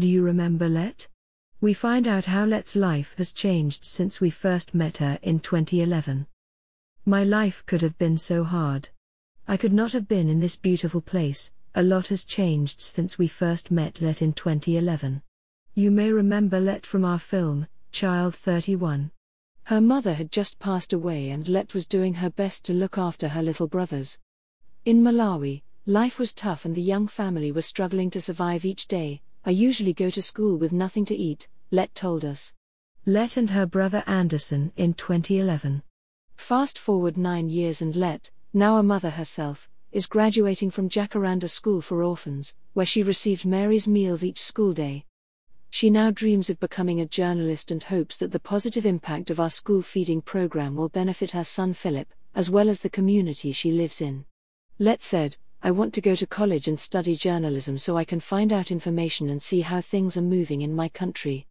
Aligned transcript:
Do 0.00 0.08
you 0.08 0.22
remember 0.22 0.66
Let? 0.66 1.06
We 1.60 1.74
find 1.74 2.08
out 2.08 2.24
how 2.24 2.46
Let's 2.46 2.74
life 2.74 3.14
has 3.18 3.32
changed 3.34 3.84
since 3.84 4.18
we 4.18 4.30
first 4.30 4.72
met 4.72 4.96
her 4.96 5.18
in 5.20 5.40
2011. 5.40 6.26
My 7.04 7.22
life 7.22 7.62
could 7.66 7.82
have 7.82 7.98
been 7.98 8.16
so 8.16 8.42
hard. 8.42 8.88
I 9.46 9.58
could 9.58 9.74
not 9.74 9.92
have 9.92 10.08
been 10.08 10.30
in 10.30 10.40
this 10.40 10.56
beautiful 10.56 11.02
place, 11.02 11.50
a 11.74 11.82
lot 11.82 12.08
has 12.08 12.24
changed 12.24 12.80
since 12.80 13.18
we 13.18 13.28
first 13.28 13.70
met 13.70 14.00
Let 14.00 14.22
in 14.22 14.32
2011. 14.32 15.20
You 15.74 15.90
may 15.90 16.10
remember 16.10 16.60
Let 16.60 16.86
from 16.86 17.04
our 17.04 17.18
film, 17.18 17.66
Child 17.92 18.34
31. 18.34 19.10
Her 19.64 19.82
mother 19.82 20.14
had 20.14 20.32
just 20.32 20.58
passed 20.58 20.94
away 20.94 21.28
and 21.28 21.46
Let 21.46 21.74
was 21.74 21.84
doing 21.84 22.14
her 22.14 22.30
best 22.30 22.64
to 22.64 22.72
look 22.72 22.96
after 22.96 23.28
her 23.28 23.42
little 23.42 23.68
brothers. 23.68 24.16
In 24.86 25.02
Malawi, 25.02 25.60
life 25.84 26.18
was 26.18 26.32
tough 26.32 26.64
and 26.64 26.74
the 26.74 26.80
young 26.80 27.06
family 27.06 27.52
was 27.52 27.66
struggling 27.66 28.08
to 28.08 28.20
survive 28.22 28.64
each 28.64 28.88
day. 28.88 29.20
I 29.42 29.50
usually 29.50 29.94
go 29.94 30.10
to 30.10 30.20
school 30.20 30.58
with 30.58 30.70
nothing 30.70 31.06
to 31.06 31.16
eat, 31.16 31.48
Let 31.70 31.94
told 31.94 32.26
us. 32.26 32.52
Let 33.06 33.38
and 33.38 33.50
her 33.50 33.64
brother 33.64 34.04
Anderson 34.06 34.72
in 34.76 34.92
2011. 34.92 35.82
Fast 36.36 36.78
forward 36.78 37.16
nine 37.16 37.48
years 37.48 37.80
and 37.80 37.96
Let, 37.96 38.30
now 38.52 38.76
a 38.76 38.82
mother 38.82 39.08
herself, 39.08 39.70
is 39.92 40.04
graduating 40.04 40.70
from 40.70 40.90
Jacaranda 40.90 41.48
School 41.48 41.80
for 41.80 42.02
Orphans, 42.02 42.54
where 42.74 42.84
she 42.84 43.02
received 43.02 43.46
Mary's 43.46 43.88
meals 43.88 44.22
each 44.22 44.42
school 44.42 44.74
day. 44.74 45.06
She 45.70 45.88
now 45.88 46.10
dreams 46.10 46.50
of 46.50 46.60
becoming 46.60 47.00
a 47.00 47.06
journalist 47.06 47.70
and 47.70 47.82
hopes 47.82 48.18
that 48.18 48.32
the 48.32 48.40
positive 48.40 48.84
impact 48.84 49.30
of 49.30 49.40
our 49.40 49.50
school 49.50 49.80
feeding 49.80 50.20
program 50.20 50.76
will 50.76 50.90
benefit 50.90 51.30
her 51.30 51.44
son 51.44 51.72
Philip, 51.72 52.12
as 52.34 52.50
well 52.50 52.68
as 52.68 52.80
the 52.80 52.90
community 52.90 53.52
she 53.52 53.72
lives 53.72 54.02
in. 54.02 54.26
Let 54.78 55.00
said, 55.00 55.38
I 55.62 55.70
want 55.70 55.92
to 55.94 56.00
go 56.00 56.14
to 56.14 56.26
college 56.26 56.68
and 56.68 56.80
study 56.80 57.14
journalism 57.14 57.76
so 57.76 57.98
I 57.98 58.04
can 58.04 58.18
find 58.18 58.50
out 58.50 58.70
information 58.70 59.28
and 59.28 59.42
see 59.42 59.60
how 59.60 59.82
things 59.82 60.16
are 60.16 60.22
moving 60.22 60.62
in 60.62 60.74
my 60.74 60.88
country. 60.88 61.46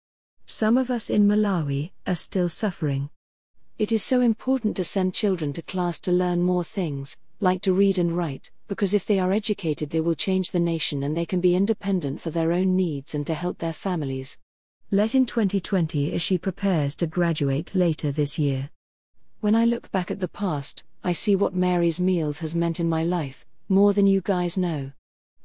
Some 0.47 0.79
of 0.79 0.89
us 0.89 1.11
in 1.11 1.27
Malawi 1.27 1.91
are 2.07 2.15
still 2.15 2.49
suffering. 2.49 3.11
It 3.77 3.91
is 3.91 4.01
so 4.01 4.19
important 4.21 4.75
to 4.77 4.83
send 4.83 5.13
children 5.13 5.53
to 5.53 5.61
class 5.61 5.99
to 6.01 6.11
learn 6.11 6.41
more 6.41 6.63
things, 6.63 7.17
like 7.39 7.61
to 7.61 7.71
read 7.71 7.99
and 7.99 8.17
write, 8.17 8.49
because 8.67 8.95
if 8.95 9.05
they 9.05 9.19
are 9.19 9.31
educated, 9.31 9.91
they 9.91 10.01
will 10.01 10.16
change 10.16 10.49
the 10.49 10.59
nation 10.59 11.03
and 11.03 11.16
they 11.16 11.25
can 11.27 11.39
be 11.39 11.55
independent 11.55 12.19
for 12.19 12.31
their 12.31 12.51
own 12.51 12.75
needs 12.75 13.13
and 13.13 13.27
to 13.27 13.35
help 13.35 13.59
their 13.59 13.73
families. 13.73 14.39
Let 14.89 15.13
in 15.13 15.27
2020 15.27 16.11
as 16.13 16.23
she 16.23 16.39
prepares 16.39 16.95
to 16.95 17.05
graduate 17.05 17.75
later 17.75 18.11
this 18.11 18.39
year. 18.39 18.71
When 19.39 19.53
I 19.53 19.66
look 19.66 19.91
back 19.91 20.09
at 20.09 20.19
the 20.19 20.27
past, 20.27 20.83
I 21.03 21.13
see 21.13 21.35
what 21.35 21.53
Mary's 21.53 21.99
Meals 21.99 22.39
has 22.39 22.55
meant 22.55 22.79
in 22.79 22.89
my 22.89 23.03
life, 23.03 23.45
more 23.70 23.94
than 23.94 24.08
you 24.08 24.20
guys 24.22 24.58
know. 24.58 24.92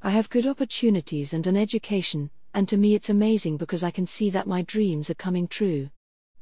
I 0.02 0.10
have 0.10 0.30
good 0.30 0.46
opportunities 0.46 1.34
and 1.34 1.46
an 1.46 1.56
education, 1.56 2.30
and 2.54 2.68
to 2.68 2.76
me 2.76 2.94
it's 2.94 3.10
amazing 3.10 3.58
because 3.58 3.82
I 3.82 3.90
can 3.90 4.06
see 4.06 4.30
that 4.30 4.46
my 4.46 4.62
dreams 4.62 5.10
are 5.10 5.14
coming 5.14 5.46
true. 5.46 5.90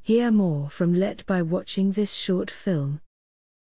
Hear 0.03 0.31
more 0.31 0.71
from 0.71 0.95
Let 0.95 1.27
by 1.27 1.43
watching 1.43 1.93
this 1.93 2.15
short 2.15 2.51
film. 2.51 3.01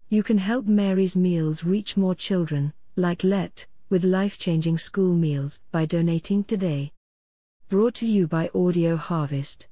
You 0.09 0.23
can 0.23 0.39
help 0.39 0.67
Mary's 0.67 1.17
Meals 1.17 1.65
reach 1.65 1.97
more 1.97 2.15
children, 2.15 2.73
like 2.97 3.25
Let, 3.25 3.67
with 3.89 4.05
life 4.05 4.39
changing 4.39 4.79
school 4.79 5.15
meals 5.15 5.59
by 5.71 5.87
donating 5.87 6.45
today. 6.45 6.93
Brought 7.69 7.95
to 7.95 8.07
you 8.07 8.27
by 8.27 8.51
Audio 8.55 8.97
Harvest. 8.97 9.69